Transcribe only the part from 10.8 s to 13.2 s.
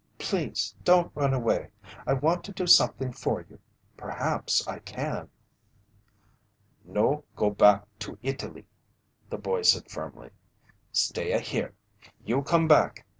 "Stay a here you come back.